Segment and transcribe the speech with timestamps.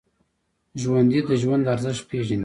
[0.81, 2.39] ژوندي د ژوند ارزښت پېژني